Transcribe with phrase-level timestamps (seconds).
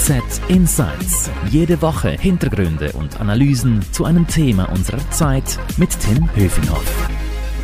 [0.00, 1.30] FAZ Insights.
[1.50, 7.08] Jede Woche Hintergründe und Analysen zu einem Thema unserer Zeit mit Tim Höfinghoff.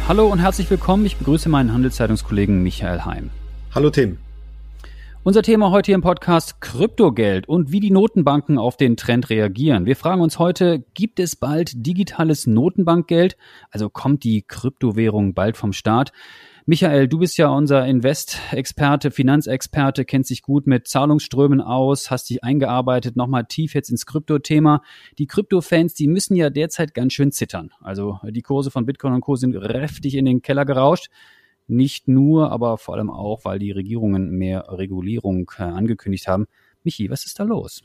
[0.06, 1.06] Hallo und herzlich willkommen.
[1.06, 3.30] Ich begrüße meinen Handelszeitungskollegen Michael Heim.
[3.74, 4.18] Hallo Tim.
[5.22, 9.86] Unser Thema heute hier im Podcast Kryptogeld und wie die Notenbanken auf den Trend reagieren.
[9.86, 13.38] Wir fragen uns heute, gibt es bald digitales Notenbankgeld?
[13.70, 16.12] Also kommt die Kryptowährung bald vom Staat?
[16.68, 22.42] Michael, du bist ja unser Invest-Experte, Finanzexperte, kennst dich gut mit Zahlungsströmen aus, hast dich
[22.42, 24.82] eingearbeitet, nochmal tief jetzt ins Krypto-Thema.
[25.16, 27.70] Die Krypto-Fans, die müssen ja derzeit ganz schön zittern.
[27.80, 29.36] Also die Kurse von Bitcoin und Co.
[29.36, 31.06] sind kräftig in den Keller gerauscht.
[31.68, 36.46] Nicht nur, aber vor allem auch, weil die Regierungen mehr Regulierung äh, angekündigt haben.
[36.82, 37.84] Michi, was ist da los?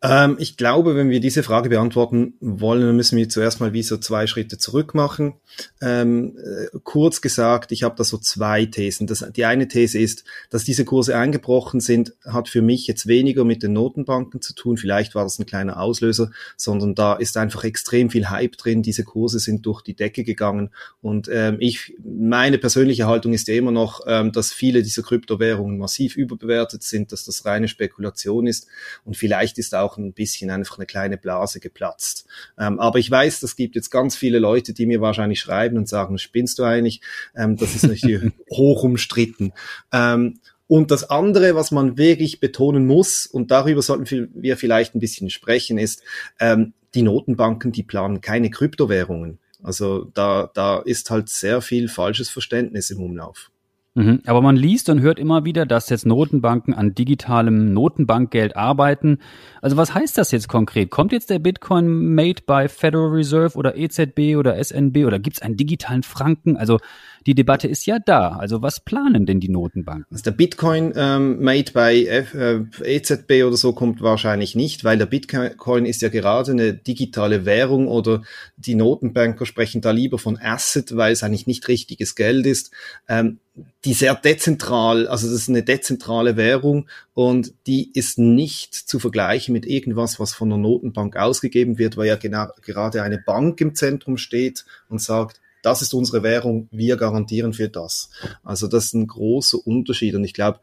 [0.00, 3.82] Ähm, ich glaube, wenn wir diese Frage beantworten wollen, dann müssen wir zuerst mal wie
[3.82, 5.34] so zwei Schritte zurück machen.
[5.82, 9.08] Ähm, äh, kurz gesagt, ich habe da so zwei Thesen.
[9.08, 13.44] Das, die eine These ist, dass diese Kurse eingebrochen sind, hat für mich jetzt weniger
[13.44, 14.76] mit den Notenbanken zu tun.
[14.76, 18.82] Vielleicht war das ein kleiner Auslöser, sondern da ist einfach extrem viel Hype drin.
[18.82, 23.54] Diese Kurse sind durch die Decke gegangen und ähm, ich, meine persönliche Haltung ist ja
[23.54, 28.68] immer noch, ähm, dass viele dieser Kryptowährungen massiv überbewertet sind, dass das reine Spekulation ist
[29.04, 32.26] und vielleicht ist auch ein bisschen einfach eine kleine Blase geplatzt.
[32.58, 35.88] Ähm, aber ich weiß, das gibt jetzt ganz viele Leute, die mir wahrscheinlich schreiben und
[35.88, 37.00] sagen, spinnst du eigentlich?
[37.36, 39.52] Ähm, das ist natürlich hoch umstritten.
[39.92, 45.00] Ähm, und das andere, was man wirklich betonen muss, und darüber sollten wir vielleicht ein
[45.00, 46.02] bisschen sprechen, ist,
[46.40, 49.38] ähm, die Notenbanken, die planen keine Kryptowährungen.
[49.62, 53.50] Also da, da ist halt sehr viel falsches Verständnis im Umlauf.
[53.98, 54.22] Mhm.
[54.26, 59.18] Aber man liest und hört immer wieder, dass jetzt Notenbanken an digitalem Notenbankgeld arbeiten.
[59.60, 60.90] Also was heißt das jetzt konkret?
[60.90, 65.42] Kommt jetzt der Bitcoin made by Federal Reserve oder EZB oder SNB oder gibt es
[65.42, 66.56] einen digitalen Franken?
[66.56, 66.78] Also
[67.26, 68.30] die Debatte ist ja da.
[68.30, 70.06] Also was planen denn die Notenbanken?
[70.10, 74.98] Also der Bitcoin ähm, made by F, äh, EZB oder so kommt wahrscheinlich nicht, weil
[74.98, 78.22] der Bitcoin ist ja gerade eine digitale Währung oder
[78.56, 82.70] die Notenbanker sprechen da lieber von Asset, weil es eigentlich nicht richtiges Geld ist.
[83.08, 83.38] Ähm,
[83.84, 89.52] die sehr dezentral, also das ist eine dezentrale Währung und die ist nicht zu vergleichen
[89.52, 93.74] mit irgendwas, was von der Notenbank ausgegeben wird, weil ja genau, gerade eine Bank im
[93.74, 98.10] Zentrum steht und sagt, das ist unsere Währung, wir garantieren für das.
[98.42, 100.60] Also das ist ein großer Unterschied und ich glaube,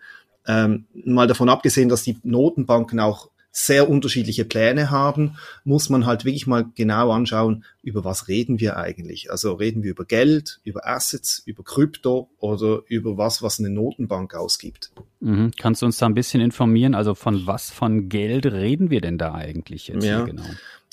[0.47, 6.25] ähm, mal davon abgesehen, dass die Notenbanken auch sehr unterschiedliche Pläne haben, muss man halt
[6.25, 9.31] wirklich mal genau anschauen, über was reden wir eigentlich.
[9.31, 14.35] Also reden wir über Geld, über Assets, über Krypto oder über was, was eine Notenbank
[14.35, 14.91] ausgibt.
[15.22, 15.51] Mhm.
[15.57, 16.95] Kannst du uns da ein bisschen informieren?
[16.95, 20.25] Also von was von Geld reden wir denn da eigentlich jetzt ja.
[20.25, 20.44] genau?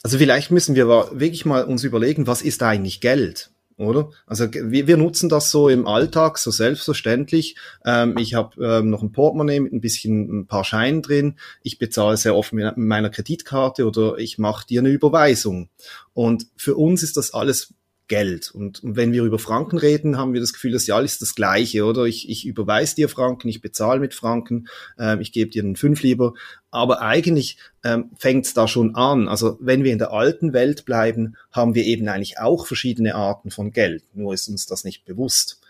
[0.04, 3.50] Also vielleicht müssen wir wirklich mal uns überlegen, was ist eigentlich Geld?
[3.82, 4.10] Oder?
[4.26, 7.56] Also wir, wir nutzen das so im Alltag, so selbstverständlich.
[7.84, 11.38] Ähm, ich habe ähm, noch ein Portemonnaie mit ein bisschen ein paar Scheinen drin.
[11.62, 15.68] Ich bezahle sehr oft mit meiner Kreditkarte oder ich mache dir eine Überweisung.
[16.14, 17.74] Und für uns ist das alles
[18.12, 18.50] Geld.
[18.50, 21.34] Und, und wenn wir über Franken reden, haben wir das Gefühl, dass ja alles das
[21.34, 22.04] Gleiche, oder?
[22.04, 24.68] Ich, ich überweise dir Franken, ich bezahle mit Franken,
[24.98, 26.34] äh, ich gebe dir einen Fünf lieber.
[26.70, 29.28] Aber eigentlich ähm, fängt es da schon an.
[29.28, 33.50] Also wenn wir in der alten Welt bleiben, haben wir eben eigentlich auch verschiedene Arten
[33.50, 34.04] von Geld.
[34.12, 35.62] Nur ist uns das nicht bewusst.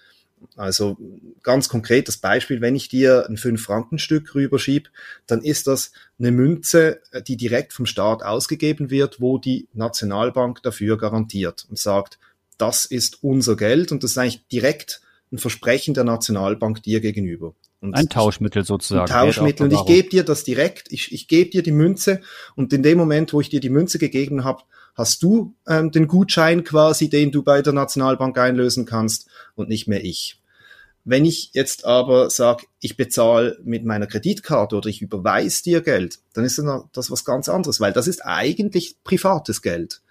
[0.56, 0.96] Also
[1.44, 4.90] ganz konkretes Beispiel, wenn ich dir ein 5-Franken-Stück rüberschieb,
[5.28, 10.98] dann ist das eine Münze, die direkt vom Staat ausgegeben wird, wo die Nationalbank dafür
[10.98, 12.18] garantiert und sagt,
[12.58, 15.00] das ist unser Geld und das ist eigentlich direkt
[15.32, 17.54] ein Versprechen der Nationalbank dir gegenüber.
[17.80, 19.10] Und ein Tauschmittel sozusagen.
[19.10, 19.66] Ein Tauschmittel.
[19.66, 22.20] Und ich gebe dir das direkt, ich, ich gebe dir die Münze
[22.54, 24.62] und in dem Moment, wo ich dir die Münze gegeben habe,
[24.94, 29.88] hast du ähm, den Gutschein quasi, den du bei der Nationalbank einlösen kannst und nicht
[29.88, 30.38] mehr ich.
[31.04, 36.20] Wenn ich jetzt aber sage, ich bezahle mit meiner Kreditkarte oder ich überweise dir Geld,
[36.34, 36.62] dann ist
[36.92, 40.02] das was ganz anderes, weil das ist eigentlich privates Geld.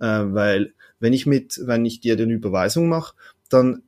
[0.00, 3.14] Äh, weil wenn ich mit, wenn ich dir den Überweisung mache,
[3.48, 3.82] dann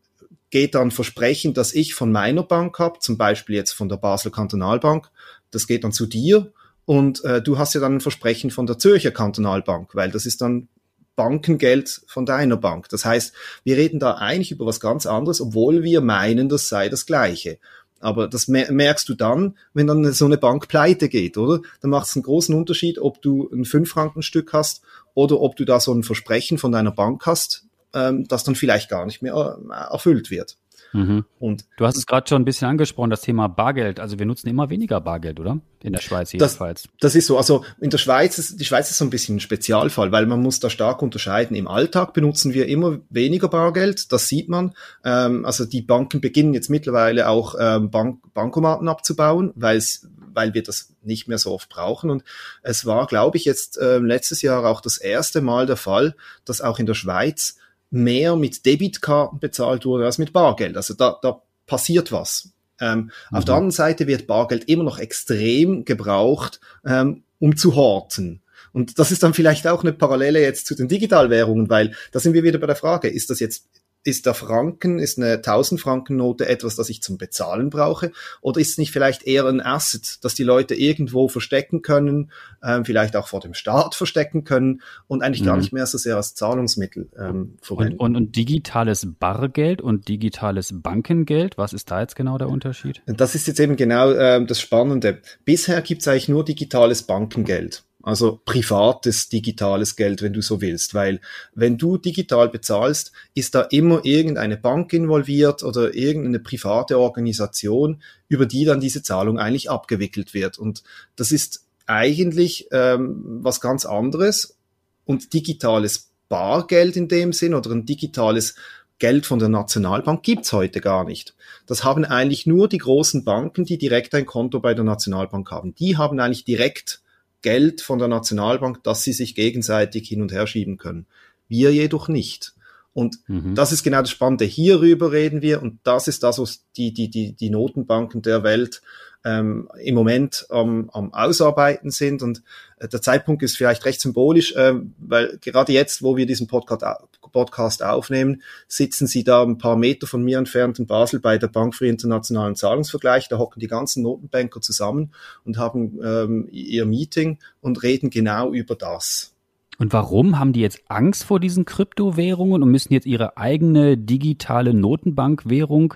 [0.50, 4.30] geht dann Versprechen, dass ich von meiner Bank habe, zum Beispiel jetzt von der Basler
[4.30, 5.08] Kantonalbank,
[5.50, 6.52] das geht dann zu dir
[6.84, 10.42] und äh, du hast ja dann ein Versprechen von der Zürcher Kantonalbank, weil das ist
[10.42, 10.68] dann
[11.14, 12.88] Bankengeld von deiner Bank.
[12.88, 13.34] Das heißt,
[13.64, 17.58] wir reden da eigentlich über was ganz anderes, obwohl wir meinen, das sei das Gleiche.
[18.02, 21.62] Aber das merkst du dann, wenn dann so eine Bank pleite geht, oder?
[21.80, 24.82] Dann macht es einen großen Unterschied, ob du ein 5-Franken-Stück hast
[25.14, 27.64] oder ob du da so ein Versprechen von deiner Bank hast,
[27.94, 30.56] ähm, das dann vielleicht gar nicht mehr äh, erfüllt wird.
[30.92, 31.24] Mhm.
[31.38, 33.98] Und du hast es gerade schon ein bisschen angesprochen, das Thema Bargeld.
[33.98, 35.60] Also wir nutzen immer weniger Bargeld, oder?
[35.82, 36.82] In der Schweiz jedenfalls.
[36.82, 37.38] Das, das ist so.
[37.38, 40.40] Also in der Schweiz ist, die Schweiz ist so ein bisschen ein Spezialfall, weil man
[40.40, 41.56] muss da stark unterscheiden.
[41.56, 44.74] Im Alltag benutzen wir immer weniger Bargeld, das sieht man.
[45.04, 50.54] Ähm, also die Banken beginnen jetzt mittlerweile auch ähm, Bank Bankomaten abzubauen, weil es weil
[50.54, 52.10] wir das nicht mehr so oft brauchen.
[52.10, 52.24] Und
[52.62, 56.14] es war, glaube ich, jetzt äh, letztes Jahr auch das erste Mal der Fall,
[56.44, 57.58] dass auch in der Schweiz
[57.92, 60.76] mehr mit Debitkarten bezahlt wurde als mit Bargeld.
[60.76, 62.50] Also da, da passiert was.
[62.80, 63.36] Ähm, mhm.
[63.36, 68.40] Auf der anderen Seite wird Bargeld immer noch extrem gebraucht, ähm, um zu horten.
[68.72, 72.32] Und das ist dann vielleicht auch eine Parallele jetzt zu den Digitalwährungen, weil da sind
[72.32, 73.66] wir wieder bei der Frage, ist das jetzt
[74.04, 78.12] ist der Franken, ist eine 1000 Franken Note etwas, das ich zum Bezahlen brauche?
[78.40, 82.30] Oder ist es nicht vielleicht eher ein Asset, das die Leute irgendwo verstecken können,
[82.64, 85.46] ähm, vielleicht auch vor dem Staat verstecken können und eigentlich mhm.
[85.46, 87.98] gar nicht mehr so sehr als Zahlungsmittel ähm, verwenden?
[87.98, 93.02] Und, und, und digitales Bargeld und digitales Bankengeld, was ist da jetzt genau der Unterschied?
[93.06, 95.20] Das ist jetzt eben genau ähm, das Spannende.
[95.44, 97.84] Bisher gibt es eigentlich nur digitales Bankengeld.
[98.02, 100.94] Also privates digitales Geld, wenn du so willst.
[100.94, 101.20] Weil
[101.54, 108.46] wenn du digital bezahlst, ist da immer irgendeine Bank involviert oder irgendeine private Organisation, über
[108.46, 110.58] die dann diese Zahlung eigentlich abgewickelt wird.
[110.58, 110.82] Und
[111.16, 114.56] das ist eigentlich ähm, was ganz anderes.
[115.04, 118.54] Und digitales Bargeld in dem Sinn oder ein digitales
[118.98, 121.34] Geld von der Nationalbank gibt's heute gar nicht.
[121.66, 125.74] Das haben eigentlich nur die großen Banken, die direkt ein Konto bei der Nationalbank haben.
[125.74, 127.02] Die haben eigentlich direkt
[127.42, 131.06] Geld von der Nationalbank, dass sie sich gegenseitig hin und her schieben können.
[131.48, 132.54] Wir jedoch nicht.
[132.94, 133.54] Und mhm.
[133.54, 134.44] das ist genau das Spannende.
[134.44, 138.82] Hierüber reden wir und das ist das, was die, die, die, die Notenbanken der Welt
[139.24, 142.22] ähm, im Moment ähm, am Ausarbeiten sind.
[142.22, 142.42] Und
[142.78, 146.84] äh, der Zeitpunkt ist vielleicht recht symbolisch, äh, weil gerade jetzt, wo wir diesen Podcast,
[147.32, 151.48] Podcast aufnehmen, sitzen sie da ein paar Meter von mir entfernt in Basel bei der
[151.48, 153.28] Bank für internationalen Zahlungsvergleich.
[153.28, 155.12] Da hocken die ganzen Notenbanker zusammen
[155.44, 159.32] und haben ähm, ihr Meeting und reden genau über das.
[159.78, 164.74] Und warum haben die jetzt Angst vor diesen Kryptowährungen und müssen jetzt ihre eigene digitale
[164.74, 165.94] Notenbankwährung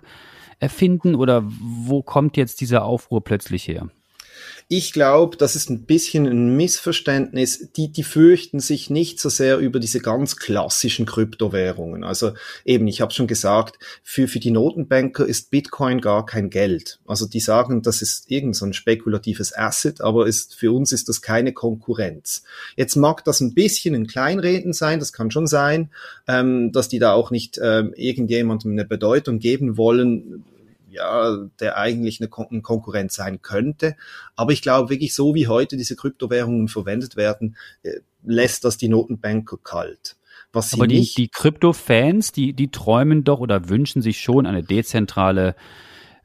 [0.58, 3.88] erfinden oder wo kommt jetzt dieser Aufruhr plötzlich her?
[4.69, 7.69] Ich glaube, das ist ein bisschen ein Missverständnis.
[7.77, 12.03] Die, die fürchten sich nicht so sehr über diese ganz klassischen Kryptowährungen.
[12.03, 12.33] Also
[12.65, 16.99] eben, ich habe schon gesagt, für, für die Notenbanker ist Bitcoin gar kein Geld.
[17.06, 21.09] Also die sagen, das ist irgend so ein spekulatives Asset, aber ist, für uns ist
[21.09, 22.43] das keine Konkurrenz.
[22.77, 25.91] Jetzt mag das ein bisschen ein Kleinreden sein, das kann schon sein,
[26.27, 30.44] ähm, dass die da auch nicht ähm, irgendjemandem eine Bedeutung geben wollen,
[30.88, 33.97] ja, der eigentlich eine, Kon Konkurrenz sein könnte.
[34.35, 38.88] Aber ich glaube wirklich, so wie heute diese Kryptowährungen verwendet werden, äh, lässt das die
[38.88, 40.17] Notenbanker kalt.
[40.53, 45.55] Was Aber die, die Krypto-Fans, die, die träumen doch oder wünschen sich schon eine dezentrale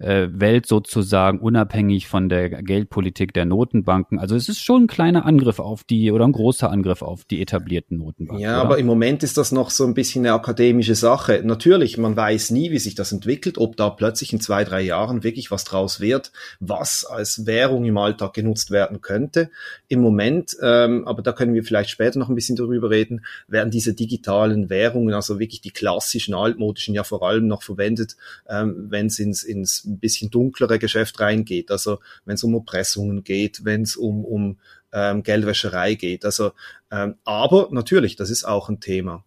[0.02, 4.20] äh, Welt sozusagen unabhängig von der Geldpolitik der Notenbanken.
[4.20, 7.42] Also es ist schon ein kleiner Angriff auf die oder ein großer Angriff auf die
[7.42, 8.44] etablierten Notenbanken.
[8.44, 8.62] Ja, oder?
[8.62, 11.42] aber im Moment ist das noch so ein bisschen eine akademische Sache.
[11.44, 15.24] Natürlich, man weiß nie, wie sich das entwickelt, ob da plötzlich in zwei, drei Jahren
[15.24, 19.52] wirklich was draus wird, was als Währung im Alltag genutzt werden könnte.
[19.88, 23.72] Im Moment, ähm, aber da können wir vielleicht später noch ein bisschen darüber reden, werden
[23.72, 28.16] diese digitalen Währungen, also wirklich die klassischen altmodischen, ja vor allem noch verwendet,
[28.50, 31.72] ähm, wenn es ins, ins ein bisschen dunklere Geschäft reingeht.
[31.72, 34.58] Also wenn es um Erpressungen geht, wenn es um, um
[34.94, 36.26] ähm, Geldwäscherei geht.
[36.26, 36.52] Also,
[36.92, 39.24] ähm, aber natürlich, das ist auch ein Thema.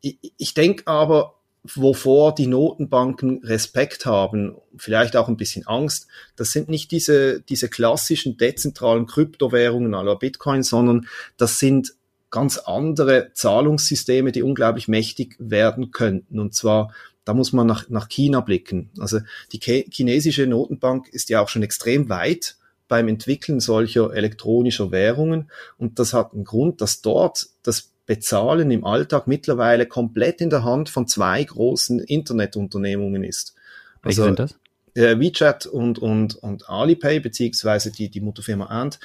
[0.00, 1.34] Ich, ich denke aber,
[1.64, 6.06] wovor die Notenbanken Respekt haben, vielleicht auch ein bisschen Angst,
[6.36, 11.94] das sind nicht diese, diese klassischen dezentralen Kryptowährungen aller Bitcoin, sondern das sind
[12.30, 16.38] ganz andere Zahlungssysteme, die unglaublich mächtig werden könnten.
[16.38, 16.92] Und zwar
[17.28, 18.88] da muss man nach, nach China blicken.
[18.98, 19.20] Also
[19.52, 22.56] die chinesische Notenbank ist ja auch schon extrem weit
[22.88, 25.50] beim Entwickeln solcher elektronischer Währungen.
[25.76, 30.64] Und das hat einen Grund, dass dort das Bezahlen im Alltag mittlerweile komplett in der
[30.64, 33.54] Hand von zwei großen Internetunternehmungen ist.
[34.02, 34.54] Welche also, sind das?
[34.94, 39.00] WeChat und, und, und Alipay, beziehungsweise die, die Mutterfirma Ant,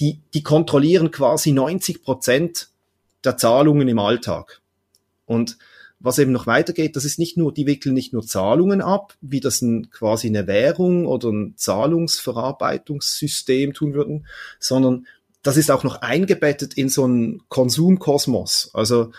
[0.00, 2.70] die, die kontrollieren quasi 90 Prozent
[3.22, 4.60] der Zahlungen im Alltag.
[5.26, 5.58] Und
[6.00, 9.40] was eben noch weitergeht, das ist nicht nur, die wickeln nicht nur Zahlungen ab, wie
[9.40, 14.26] das ein, quasi eine Währung oder ein Zahlungsverarbeitungssystem tun würden,
[14.60, 15.08] sondern
[15.42, 18.70] das ist auch noch eingebettet in so einen Konsumkosmos.
[18.74, 19.12] Also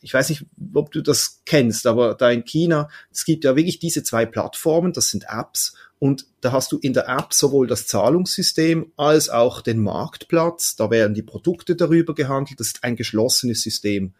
[0.00, 3.78] ich weiß nicht, ob du das kennst, aber da in China, es gibt ja wirklich
[3.78, 7.86] diese zwei Plattformen, das sind Apps und da hast du in der App sowohl das
[7.86, 13.62] Zahlungssystem als auch den Marktplatz, da werden die Produkte darüber gehandelt, das ist ein geschlossenes
[13.62, 14.14] System.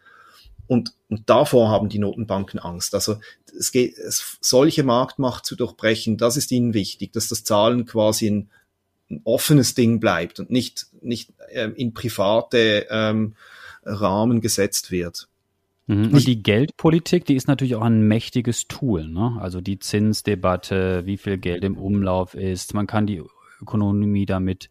[0.71, 2.95] Und, und davor haben die Notenbanken Angst.
[2.95, 3.17] Also
[3.59, 8.27] es geht, es, solche Marktmacht zu durchbrechen, das ist ihnen wichtig, dass das Zahlen quasi
[8.27, 8.49] ein,
[9.09, 13.35] ein offenes Ding bleibt und nicht, nicht ähm, in private ähm,
[13.83, 15.27] Rahmen gesetzt wird.
[15.87, 16.13] Mhm.
[16.13, 19.09] Und die Geldpolitik, die ist natürlich auch ein mächtiges Tool.
[19.09, 19.39] Ne?
[19.41, 22.73] Also die Zinsdebatte, wie viel Geld im Umlauf ist.
[22.73, 23.21] Man kann die
[23.61, 24.69] Ökonomie damit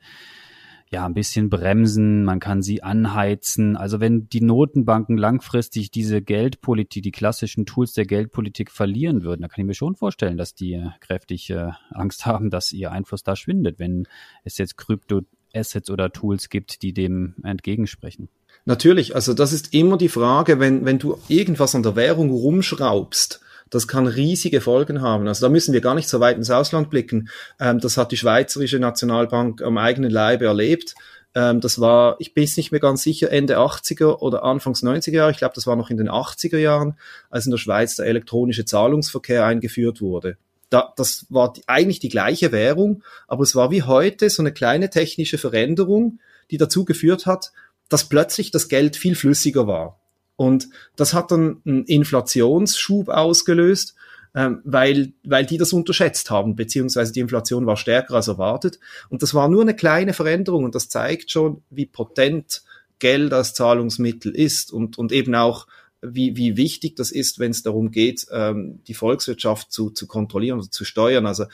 [0.91, 3.77] ja ein bisschen bremsen, man kann sie anheizen.
[3.77, 9.51] Also wenn die Notenbanken langfristig diese Geldpolitik, die klassischen Tools der Geldpolitik verlieren würden, dann
[9.51, 13.23] kann ich mir schon vorstellen, dass die äh, kräftig äh, Angst haben, dass ihr Einfluss
[13.23, 14.09] da schwindet, wenn
[14.43, 18.29] es jetzt Kryptoassets oder Tools gibt, die dem entgegensprechen.
[18.65, 23.41] Natürlich, also das ist immer die Frage, wenn, wenn du irgendwas an der Währung rumschraubst,
[23.71, 25.27] das kann riesige Folgen haben.
[25.29, 27.29] Also da müssen wir gar nicht so weit ins Ausland blicken.
[27.59, 30.95] Ähm, das hat die Schweizerische Nationalbank am eigenen Leibe erlebt.
[31.35, 35.31] Ähm, das war, ich bin nicht mehr ganz sicher, Ende 80er oder Anfangs 90er Jahre.
[35.31, 36.97] Ich glaube, das war noch in den 80er Jahren,
[37.31, 40.37] als in der Schweiz der elektronische Zahlungsverkehr eingeführt wurde.
[40.69, 44.53] Da, das war die, eigentlich die gleiche Währung, aber es war wie heute so eine
[44.53, 46.19] kleine technische Veränderung,
[46.51, 47.53] die dazu geführt hat,
[47.89, 50.00] dass plötzlich das Geld viel flüssiger war.
[50.41, 53.95] Und das hat dann einen Inflationsschub ausgelöst,
[54.35, 58.81] ähm, weil, weil die das unterschätzt haben, beziehungsweise die Inflation war stärker als erwartet.
[59.11, 62.63] Und das war nur eine kleine Veränderung und das zeigt schon, wie potent
[63.01, 65.67] Geld als Zahlungsmittel ist und, und eben auch,
[66.01, 70.61] wie, wie wichtig das ist, wenn es darum geht, ähm, die Volkswirtschaft zu, zu kontrollieren
[70.61, 71.27] oder zu steuern.
[71.27, 71.45] Also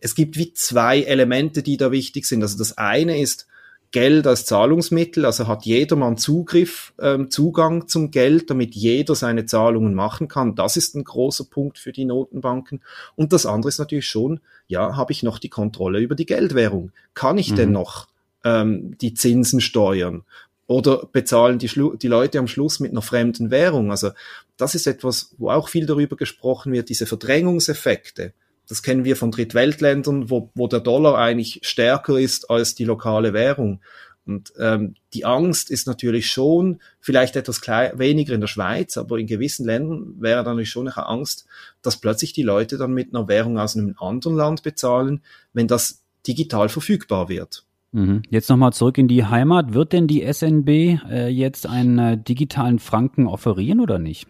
[0.00, 2.42] es gibt wie zwei Elemente, die da wichtig sind.
[2.42, 3.46] Also das eine ist,
[3.90, 9.94] Geld als Zahlungsmittel, also hat jedermann Zugriff, ähm, Zugang zum Geld, damit jeder seine Zahlungen
[9.94, 10.54] machen kann.
[10.54, 12.82] Das ist ein großer Punkt für die Notenbanken.
[13.16, 16.92] Und das andere ist natürlich schon, ja, habe ich noch die Kontrolle über die Geldwährung?
[17.14, 17.56] Kann ich mhm.
[17.56, 18.08] denn noch
[18.44, 20.24] ähm, die Zinsen steuern?
[20.66, 23.90] Oder bezahlen die, Schlu die Leute am Schluss mit einer fremden Währung?
[23.90, 24.10] Also
[24.58, 28.34] das ist etwas, wo auch viel darüber gesprochen wird, diese Verdrängungseffekte.
[28.68, 33.32] Das kennen wir von Drittweltländern, wo, wo der Dollar eigentlich stärker ist als die lokale
[33.32, 33.80] Währung.
[34.26, 39.16] Und ähm, die Angst ist natürlich schon vielleicht etwas klein, weniger in der Schweiz, aber
[39.16, 41.46] in gewissen Ländern wäre dann schon eine Angst,
[41.80, 45.22] dass plötzlich die Leute dann mit einer Währung aus einem anderen Land bezahlen,
[45.54, 47.64] wenn das digital verfügbar wird.
[47.92, 48.20] Mhm.
[48.28, 49.72] Jetzt nochmal zurück in die Heimat.
[49.72, 50.68] Wird denn die SNB
[51.08, 54.28] äh, jetzt einen äh, digitalen Franken offerieren oder nicht?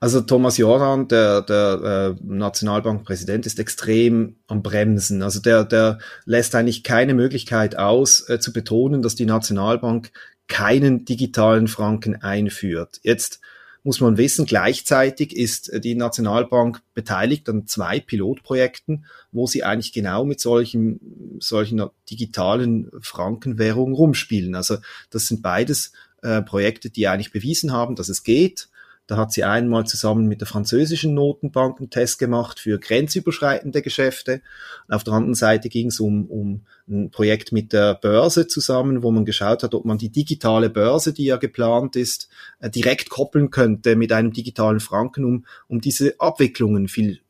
[0.00, 5.22] Also Thomas Joran, der, der äh, Nationalbankpräsident, ist extrem am Bremsen.
[5.22, 10.12] Also der, der lässt eigentlich keine Möglichkeit aus, äh, zu betonen, dass die Nationalbank
[10.48, 13.00] keinen digitalen Franken einführt.
[13.02, 13.40] Jetzt
[13.84, 19.92] muss man wissen, gleichzeitig ist äh, die Nationalbank beteiligt an zwei Pilotprojekten, wo sie eigentlich
[19.92, 24.54] genau mit solchen, solchen digitalen Frankenwährungen rumspielen.
[24.54, 24.78] Also
[25.10, 28.68] das sind beides äh, Projekte, die eigentlich bewiesen haben, dass es geht.
[29.06, 34.40] Da hat sie einmal zusammen mit der französischen Notenbank einen Test gemacht für grenzüberschreitende Geschäfte.
[34.88, 39.10] Auf der anderen Seite ging es um, um ein Projekt mit der Börse zusammen, wo
[39.10, 42.30] man geschaut hat, ob man die digitale Börse, die ja geplant ist,
[42.60, 47.20] äh, direkt koppeln könnte mit einem digitalen Franken, um, um diese Abwicklungen viel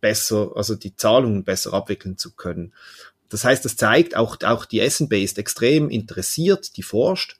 [0.00, 2.72] besser, also die Zahlungen besser abwickeln zu können.
[3.28, 7.38] Das heißt, das zeigt, auch, auch die SNB ist extrem interessiert, die forscht.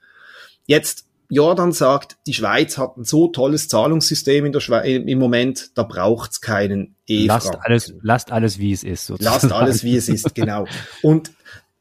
[0.64, 5.71] Jetzt Jordan sagt, die Schweiz hat ein so tolles Zahlungssystem in der Schweiz im Moment,
[5.75, 7.26] da braucht's keinen e -Franken.
[7.26, 9.07] Lasst alles, lasst alles wie es ist.
[9.07, 9.35] Sozusagen.
[9.35, 10.66] Lasst alles wie es ist, genau.
[11.02, 11.33] Und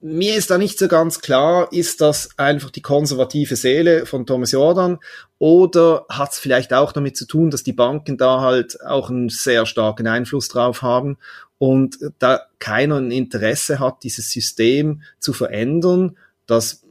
[0.05, 4.51] mir ist da nicht so ganz klar, ist das einfach die konservative Seele von Thomas
[4.51, 4.99] Jordan
[5.39, 9.29] oder hat es vielleicht auch damit zu tun, dass die Banken da halt auch einen
[9.29, 11.17] sehr starken Einfluss drauf haben
[11.57, 16.82] und da keiner ein Interesse hat, dieses System zu verändern, das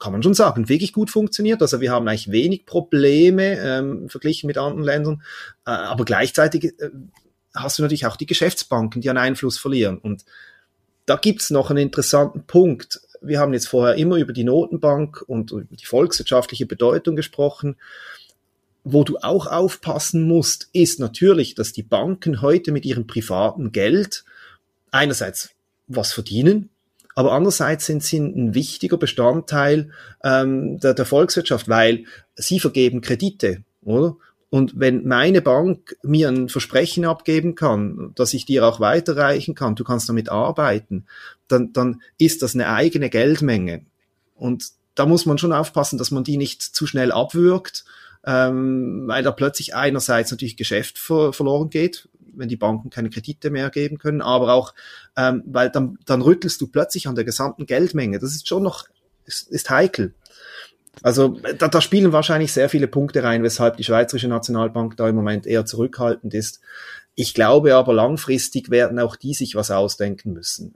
[0.00, 1.62] kann man schon sagen, wirklich gut funktioniert.
[1.62, 5.22] Also wir haben eigentlich wenig Probleme ähm, verglichen mit anderen Ländern,
[5.66, 6.90] äh, aber gleichzeitig äh,
[7.54, 9.98] hast du natürlich auch die Geschäftsbanken, die an Einfluss verlieren.
[9.98, 10.24] Und
[11.06, 13.00] da gibt's noch einen interessanten Punkt.
[13.20, 17.76] Wir haben jetzt vorher immer über die Notenbank und über die volkswirtschaftliche Bedeutung gesprochen.
[18.82, 24.24] Wo du auch aufpassen musst, ist natürlich, dass die Banken heute mit ihrem privaten Geld
[24.90, 25.50] einerseits
[25.86, 26.70] was verdienen,
[27.14, 29.90] aber andererseits sind sie ein wichtiger Bestandteil
[30.22, 34.16] ähm, der, der Volkswirtschaft, weil sie vergeben Kredite, oder?
[34.50, 39.76] Und wenn meine Bank mir ein Versprechen abgeben kann, dass ich dir auch weiterreichen kann,
[39.76, 41.06] du kannst damit arbeiten,
[41.46, 43.84] dann, dann ist das eine eigene Geldmenge.
[44.34, 47.84] Und da muss man schon aufpassen, dass man die nicht zu schnell abwürgt,
[48.26, 53.50] ähm, weil da plötzlich einerseits natürlich Geschäft ver verloren geht, wenn die Banken keine Kredite
[53.50, 54.74] mehr geben können, aber auch,
[55.16, 58.18] ähm, weil dann, dann rüttelst du plötzlich an der gesamten Geldmenge.
[58.18, 58.86] Das ist schon noch,
[59.24, 60.14] ist, ist heikel.
[61.02, 65.14] Also da, da spielen wahrscheinlich sehr viele Punkte rein, weshalb die Schweizerische Nationalbank da im
[65.14, 66.60] Moment eher zurückhaltend ist.
[67.14, 70.74] Ich glaube aber langfristig werden auch die sich was ausdenken müssen.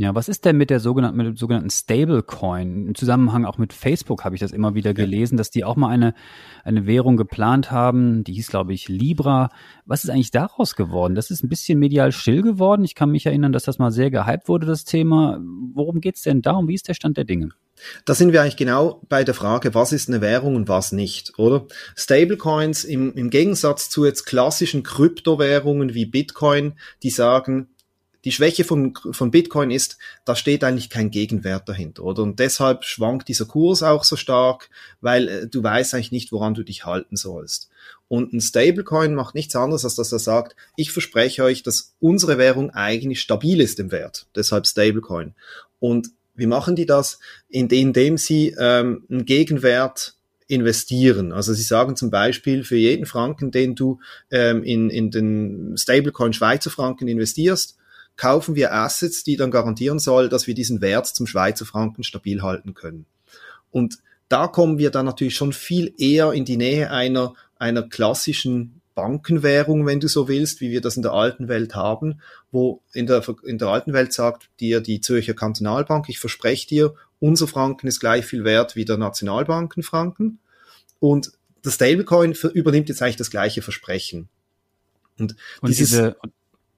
[0.00, 2.86] Ja, was ist denn mit der sogenannten, mit dem sogenannten Stablecoin?
[2.86, 5.88] Im Zusammenhang auch mit Facebook habe ich das immer wieder gelesen, dass die auch mal
[5.88, 6.14] eine,
[6.62, 8.22] eine Währung geplant haben.
[8.22, 9.48] Die hieß, glaube ich, Libra.
[9.86, 11.16] Was ist eigentlich daraus geworden?
[11.16, 12.84] Das ist ein bisschen medial still geworden.
[12.84, 15.40] Ich kann mich erinnern, dass das mal sehr gehypt wurde, das Thema.
[15.74, 16.68] Worum geht's denn darum?
[16.68, 17.48] Wie ist der Stand der Dinge?
[18.04, 21.36] Da sind wir eigentlich genau bei der Frage, was ist eine Währung und was nicht,
[21.40, 21.66] oder?
[21.96, 27.70] Stablecoins im, im Gegensatz zu jetzt klassischen Kryptowährungen wie Bitcoin, die sagen,
[28.24, 32.22] die Schwäche von, von Bitcoin ist, da steht eigentlich kein Gegenwert dahinter, oder?
[32.22, 34.70] Und deshalb schwankt dieser Kurs auch so stark,
[35.00, 37.70] weil äh, du weißt eigentlich nicht, woran du dich halten sollst.
[38.08, 42.38] Und ein Stablecoin macht nichts anderes, als dass er sagt, ich verspreche euch, dass unsere
[42.38, 44.26] Währung eigentlich stabil ist im Wert.
[44.34, 45.34] Deshalb Stablecoin.
[45.78, 47.18] Und wie machen die das?
[47.48, 50.14] Indem sie ähm, einen Gegenwert
[50.46, 51.32] investieren.
[51.32, 56.32] Also sie sagen zum Beispiel, für jeden Franken, den du ähm, in, in den Stablecoin
[56.32, 57.77] Schweizer Franken investierst,
[58.18, 62.42] kaufen wir Assets, die dann garantieren soll, dass wir diesen Wert zum Schweizer Franken stabil
[62.42, 63.06] halten können.
[63.70, 63.98] Und
[64.28, 69.86] da kommen wir dann natürlich schon viel eher in die Nähe einer, einer klassischen Bankenwährung,
[69.86, 72.20] wenn du so willst, wie wir das in der alten Welt haben,
[72.50, 76.94] wo in der, in der alten Welt sagt dir die Zürcher Kantonalbank, ich verspreche dir,
[77.20, 80.40] unser Franken ist gleich viel wert wie der Nationalbankenfranken.
[80.98, 81.32] Und
[81.62, 84.28] das Stablecoin übernimmt jetzt eigentlich das gleiche Versprechen.
[85.18, 86.16] Und, und dieses, diese,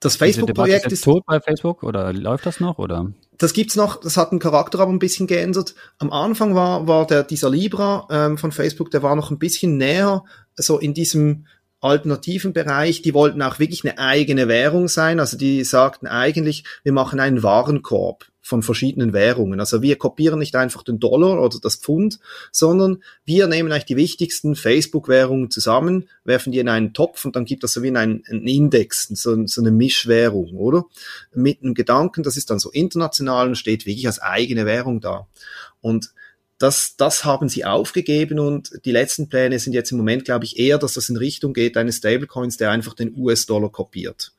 [0.01, 3.11] das Facebook-Projekt ist, ist tot bei Facebook oder läuft das noch oder?
[3.37, 3.99] Das gibt's noch.
[3.99, 5.75] Das hat den Charakter aber ein bisschen geändert.
[5.99, 9.77] Am Anfang war war der dieser Libra ähm, von Facebook, der war noch ein bisschen
[9.77, 10.23] näher
[10.55, 11.45] so in diesem
[11.81, 15.19] alternativen Bereich, die wollten auch wirklich eine eigene Währung sein.
[15.19, 19.59] Also die sagten eigentlich, wir machen einen Warenkorb von verschiedenen Währungen.
[19.59, 22.19] Also wir kopieren nicht einfach den Dollar oder das Pfund,
[22.51, 27.45] sondern wir nehmen eigentlich die wichtigsten Facebook-Währungen zusammen, werfen die in einen Topf und dann
[27.45, 30.85] gibt das so wie einen, einen Index, so, so eine Mischwährung, oder?
[31.33, 35.27] Mit einem Gedanken, das ist dann so international und steht wirklich als eigene Währung da.
[35.79, 36.11] Und
[36.57, 40.59] das, das haben sie aufgegeben und die letzten Pläne sind jetzt im Moment, glaube ich,
[40.59, 44.33] eher, dass das in Richtung geht eines Stablecoins, der einfach den US-Dollar kopiert.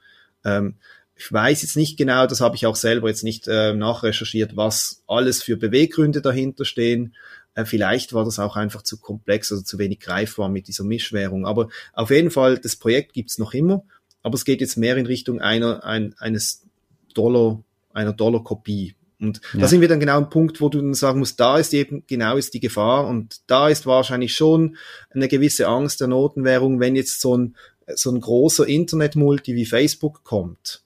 [0.45, 0.77] Ähm,
[1.23, 5.05] ich weiß jetzt nicht genau, das habe ich auch selber jetzt nicht äh, nachrecherchiert, was
[5.07, 7.15] alles für Beweggründe dahinter stehen.
[7.55, 11.47] Äh, vielleicht war das auch einfach zu komplex oder zu wenig greifbar mit dieser Mischwährung.
[11.47, 13.85] Aber auf jeden Fall, das Projekt gibt's noch immer,
[14.23, 16.67] aber es geht jetzt mehr in Richtung einer, ein, eines
[17.15, 18.97] Dollar, einer Dollar-Kopie.
[19.21, 19.61] Und ja.
[19.61, 22.03] da sind wir dann genau am Punkt, wo du dann sagen musst, da ist eben
[22.09, 24.77] genau ist die Gefahr und da ist wahrscheinlich schon
[25.11, 27.55] eine gewisse Angst der Notenwährung, wenn jetzt so ein,
[27.95, 30.83] so ein großer Internetmulti wie Facebook kommt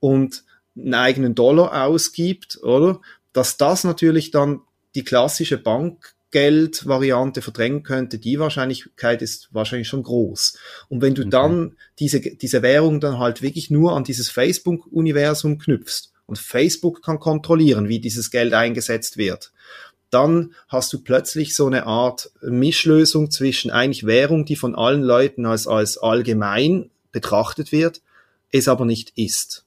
[0.00, 0.44] und
[0.76, 3.00] einen eigenen Dollar ausgibt, oder?
[3.32, 4.60] Dass das natürlich dann
[4.94, 10.58] die klassische Bankgeldvariante verdrängen könnte, die Wahrscheinlichkeit ist wahrscheinlich schon groß.
[10.88, 11.30] Und wenn du okay.
[11.30, 17.20] dann diese, diese Währung dann halt wirklich nur an dieses Facebook-Universum knüpfst, und Facebook kann
[17.20, 19.52] kontrollieren, wie dieses Geld eingesetzt wird,
[20.10, 25.46] dann hast du plötzlich so eine Art Mischlösung zwischen eigentlich Währung, die von allen Leuten
[25.46, 28.02] als, als allgemein betrachtet wird,
[28.52, 29.65] es aber nicht ist.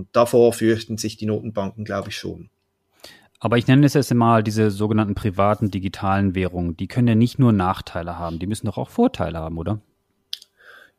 [0.00, 2.48] Und davor fürchten sich die Notenbanken, glaube ich, schon.
[3.38, 6.74] Aber ich nenne es jetzt mal diese sogenannten privaten digitalen Währungen.
[6.74, 9.82] Die können ja nicht nur Nachteile haben, die müssen doch auch Vorteile haben, oder?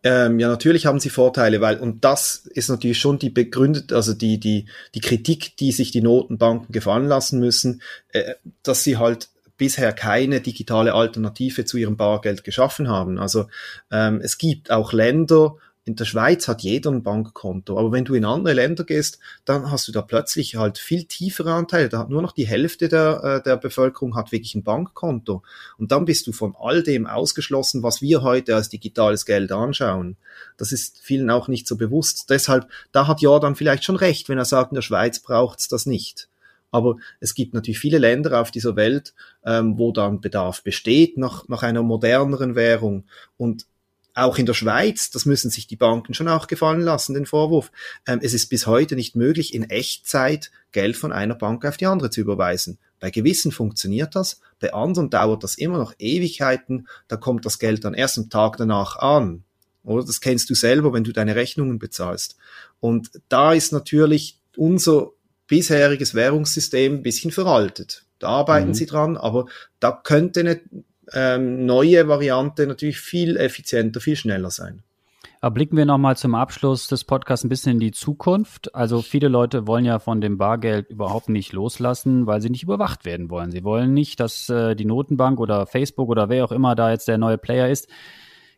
[0.03, 4.13] Ähm, ja, natürlich haben sie Vorteile, weil, und das ist natürlich schon die begründet, also
[4.13, 9.29] die, die, die Kritik, die sich die Notenbanken gefallen lassen müssen, äh, dass sie halt
[9.57, 13.17] bisher keine digitale Alternative zu ihrem Bargeld geschaffen haben.
[13.17, 13.47] Also
[13.89, 18.13] ähm, es gibt auch Länder, in der Schweiz hat jeder ein Bankkonto, aber wenn du
[18.13, 21.89] in andere Länder gehst, dann hast du da plötzlich halt viel tiefere Anteile.
[21.89, 25.41] Da hat nur noch die Hälfte der, äh, der Bevölkerung hat wirklich ein Bankkonto.
[25.78, 30.17] Und dann bist du von all dem ausgeschlossen, was wir heute als digitales Geld anschauen.
[30.56, 32.30] Das ist vielen auch nicht so bewusst.
[32.30, 35.88] Deshalb, da hat Jordan vielleicht schon recht, wenn er sagt, in der Schweiz braucht's das
[35.88, 36.30] nicht.
[36.70, 39.13] Aber es gibt natürlich viele Länder auf dieser Welt,
[39.46, 43.06] ähm, wo dann Bedarf besteht nach, nach einer moderneren Währung.
[43.36, 43.65] Und
[44.13, 47.71] auch in der Schweiz, das müssen sich die Banken schon auch gefallen lassen, den Vorwurf.
[48.06, 51.86] Ähm, es ist bis heute nicht möglich, in Echtzeit Geld von einer Bank auf die
[51.86, 52.78] andere zu überweisen.
[53.00, 57.84] Bei gewissen funktioniert das, bei anderen dauert das immer noch Ewigkeiten, da kommt das Geld
[57.84, 59.43] dann erst am Tag danach an.
[59.84, 62.38] Oder das kennst du selber, wenn du deine Rechnungen bezahlst.
[62.80, 65.12] Und da ist natürlich unser
[65.47, 68.06] bisheriges Währungssystem ein bisschen veraltet.
[68.19, 68.74] Da arbeiten mhm.
[68.76, 69.47] sie dran, aber
[69.80, 70.62] da könnte eine
[71.13, 74.84] ähm, neue Variante natürlich viel effizienter, viel schneller sein.
[75.43, 78.76] Aber blicken wir nochmal zum Abschluss des Podcasts ein bisschen in die Zukunft.
[78.76, 83.06] Also viele Leute wollen ja von dem Bargeld überhaupt nicht loslassen, weil sie nicht überwacht
[83.06, 83.50] werden wollen.
[83.50, 87.08] Sie wollen nicht, dass äh, die Notenbank oder Facebook oder wer auch immer da jetzt
[87.08, 87.88] der neue Player ist,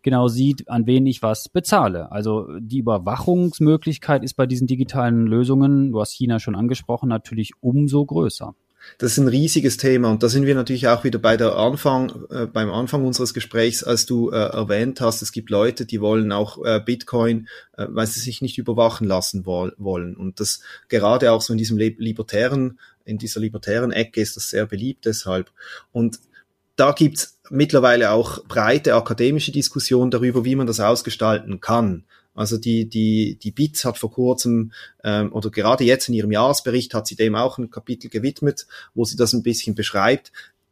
[0.01, 2.11] genau sieht, an wen ich was bezahle.
[2.11, 8.05] Also die Überwachungsmöglichkeit ist bei diesen digitalen Lösungen, du hast China schon angesprochen, natürlich umso
[8.05, 8.55] größer.
[8.97, 12.25] Das ist ein riesiges Thema und da sind wir natürlich auch wieder bei der Anfang,
[12.29, 16.31] äh, beim Anfang unseres Gesprächs, als du äh, erwähnt hast, es gibt Leute, die wollen
[16.31, 20.15] auch äh, Bitcoin, äh, weil sie sich nicht überwachen lassen wo wollen.
[20.15, 24.65] Und das gerade auch so in diesem libertären, in dieser libertären Ecke ist das sehr
[24.65, 25.51] beliebt deshalb.
[25.91, 26.19] Und
[26.75, 32.03] da gibt's mittlerweile auch breite akademische Diskussionen darüber, wie man das ausgestalten kann.
[32.35, 34.71] Also die, die, die BITS hat vor kurzem
[35.03, 38.65] ähm, oder gerade jetzt in ihrem Jahresbericht hat sie dem auch ein Kapitel gewidmet,
[38.95, 40.31] wo sie das ein bisschen beschreibt.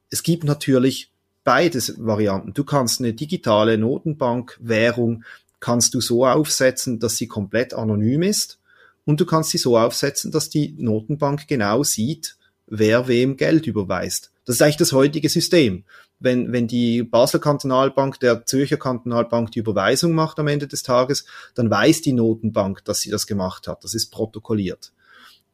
[0.10, 1.12] Es gibt natürlich
[1.44, 2.54] beides Varianten.
[2.54, 5.24] Du kannst eine digitale Notenbankwährung
[5.62, 8.60] kannst du so aufsetzen, dass sie komplett anonym ist
[9.06, 12.36] und du kannst sie so aufsetzen, dass die Notenbank genau sieht,
[12.68, 14.31] wer wem Geld überweist.
[14.46, 15.84] Das ist eigentlich das heutige System
[16.22, 21.26] wenn, wenn die Basler Kantonalbank der Zürcher Kantonalbank die Überweisung macht am Ende des Tages,
[21.56, 23.84] dann weiß die Notenbank, dass sie das gemacht hat.
[23.84, 24.94] Das ist protokolliert.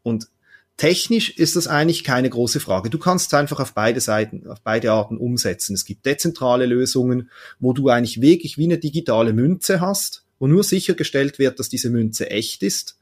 [0.04, 0.28] Und
[0.76, 2.90] technisch ist das eigentlich keine große Frage.
[2.90, 5.74] Du kannst es einfach auf beide Seiten, auf beide Arten umsetzen.
[5.74, 10.64] Es gibt dezentrale Lösungen, wo du eigentlich wirklich wie eine digitale Münze hast, wo nur
[10.64, 12.98] sichergestellt wird, dass diese Münze echt ist.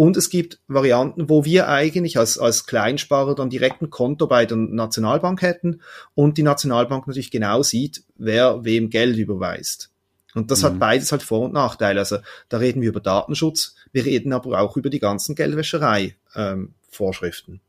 [0.00, 4.46] Und es gibt Varianten, wo wir eigentlich als, als Kleinsparer dann direkt ein Konto bei
[4.46, 5.82] der Nationalbank hätten
[6.14, 9.90] und die Nationalbank natürlich genau sieht, wer wem Geld überweist.
[10.34, 10.68] Und das mhm.
[10.68, 12.00] hat beides halt Vor- und Nachteile.
[12.00, 12.16] Also
[12.48, 17.52] da reden wir über Datenschutz, wir reden aber auch über die ganzen Geldwäscherei-Vorschriften.
[17.52, 17.60] Ähm,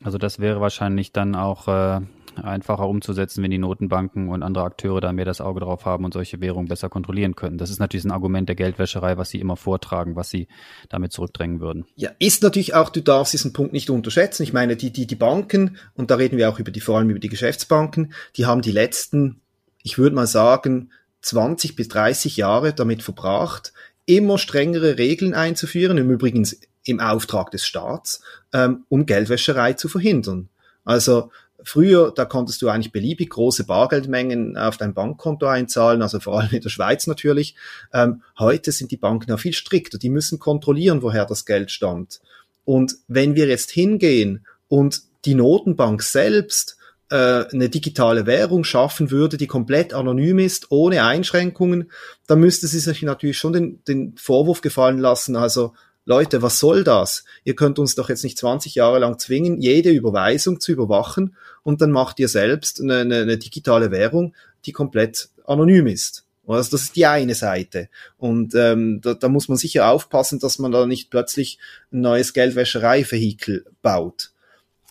[0.00, 2.02] also das wäre wahrscheinlich dann auch äh,
[2.36, 6.12] einfacher umzusetzen, wenn die Notenbanken und andere Akteure da mehr das Auge drauf haben und
[6.12, 7.58] solche Währungen besser kontrollieren können.
[7.58, 10.48] Das ist natürlich ein Argument der Geldwäscherei, was sie immer vortragen, was sie
[10.88, 11.86] damit zurückdrängen würden.
[11.96, 14.42] Ja, ist natürlich auch, du darfst diesen Punkt nicht unterschätzen.
[14.42, 17.10] Ich meine, die, die, die Banken, und da reden wir auch über die, vor allem
[17.10, 19.40] über die Geschäftsbanken, die haben die letzten,
[19.82, 20.90] ich würde mal sagen,
[21.22, 23.72] 20 bis 30 Jahre damit verbracht,
[24.06, 26.46] immer strengere Regeln einzuführen, im Übrigen
[26.84, 28.20] im Auftrag des Staats,
[28.52, 30.48] ähm, um Geldwäscherei zu verhindern.
[30.84, 31.30] Also
[31.64, 36.52] Früher, da konntest du eigentlich beliebig große Bargeldmengen auf dein Bankkonto einzahlen, also vor allem
[36.52, 37.56] in der Schweiz natürlich.
[37.92, 42.20] Ähm, heute sind die Banken ja viel strikter, die müssen kontrollieren, woher das Geld stammt.
[42.64, 46.76] Und wenn wir jetzt hingehen und die Notenbank selbst
[47.10, 51.90] äh, eine digitale Währung schaffen würde, die komplett anonym ist, ohne Einschränkungen,
[52.26, 55.74] dann müsste sie sich natürlich schon den, den Vorwurf gefallen lassen, also
[56.06, 57.24] Leute, was soll das?
[57.44, 61.80] Ihr könnt uns doch jetzt nicht 20 Jahre lang zwingen, jede Überweisung zu überwachen und
[61.80, 64.34] dann macht ihr selbst eine, eine, eine digitale Währung,
[64.66, 66.24] die komplett anonym ist.
[66.46, 67.88] Also das ist die eine Seite.
[68.18, 71.58] Und ähm, da, da muss man sicher aufpassen, dass man da nicht plötzlich
[71.90, 74.30] ein neues Geldwäschereivehikel baut.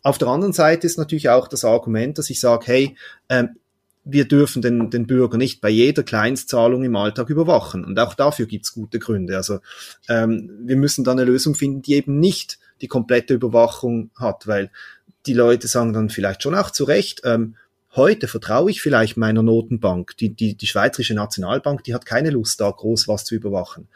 [0.01, 2.97] Auf der anderen Seite ist natürlich auch das Argument, dass ich sage, hey,
[3.29, 3.55] ähm,
[4.05, 7.85] wir dürfen den, den Bürger nicht bei jeder Kleinstzahlung im Alltag überwachen.
[7.85, 9.37] Und auch dafür gibt's gute Gründe.
[9.37, 9.59] Also
[10.09, 14.71] ähm, wir müssen dann eine Lösung finden, die eben nicht die komplette Überwachung hat, weil
[15.25, 17.55] die Leute sagen dann vielleicht schon auch zu Recht, ähm,
[17.95, 20.17] heute vertraue ich vielleicht meiner Notenbank.
[20.17, 23.87] Die, die, die Schweizerische Nationalbank, die hat keine Lust, da groß was zu überwachen.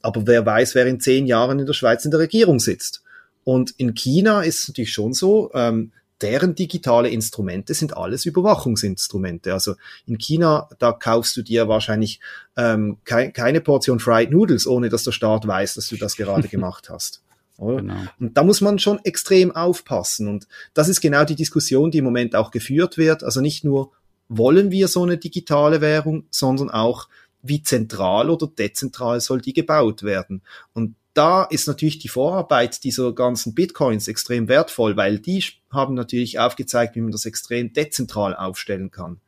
[0.00, 3.02] Aber wer weiß, wer in zehn Jahren in der Schweiz in der Regierung sitzt.
[3.44, 9.52] Und in China ist es natürlich schon so, ähm, deren digitale Instrumente sind alles Überwachungsinstrumente.
[9.52, 9.74] Also
[10.06, 12.20] in China, da kaufst du dir wahrscheinlich
[12.56, 16.48] ähm, ke keine Portion Fried Noodles, ohne dass der Staat weiß, dass du das gerade
[16.48, 17.22] gemacht hast.
[17.58, 17.94] Genau.
[18.18, 20.28] Und da muss man schon extrem aufpassen.
[20.28, 23.22] Und das ist genau die Diskussion, die im Moment auch geführt wird.
[23.22, 23.92] Also nicht nur
[24.28, 27.08] wollen wir so eine digitale Währung, sondern auch,
[27.42, 30.42] wie zentral oder dezentral soll die gebaut werden.
[30.74, 36.38] Und da ist natürlich die Vorarbeit dieser ganzen Bitcoins extrem wertvoll, weil die haben natürlich
[36.38, 39.20] aufgezeigt, wie man das extrem dezentral aufstellen kann.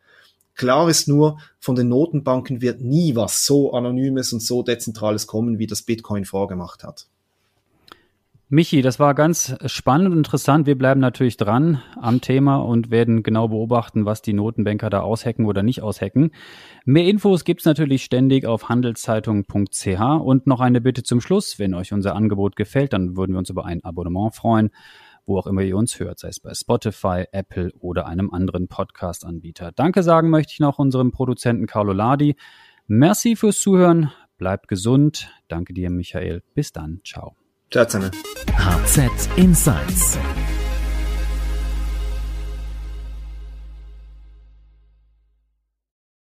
[0.55, 5.59] Klar ist nur, von den Notenbanken wird nie was so Anonymes und so Dezentrales kommen,
[5.59, 7.07] wie das Bitcoin vorgemacht hat.
[8.55, 10.67] Michi, das war ganz spannend und interessant.
[10.67, 15.47] Wir bleiben natürlich dran am Thema und werden genau beobachten, was die Notenbanker da aushacken
[15.47, 16.33] oder nicht aushacken.
[16.85, 21.59] Mehr Infos gibt's natürlich ständig auf handelszeitung.ch und noch eine Bitte zum Schluss.
[21.59, 24.69] Wenn euch unser Angebot gefällt, dann würden wir uns über ein Abonnement freuen,
[25.25, 29.73] wo auch immer ihr uns hört, sei es bei Spotify, Apple oder einem anderen Podcast-Anbieter.
[29.75, 32.37] Danke sagen möchte ich noch unserem Produzenten Carlo Ladi.
[32.87, 34.13] Merci fürs Zuhören.
[34.37, 35.31] Bleibt gesund.
[35.49, 36.43] Danke dir, Michael.
[36.55, 37.01] Bis dann.
[37.03, 37.42] Ciao.
[37.73, 38.11] Ciao zusammen.
[38.59, 40.19] HZ Insights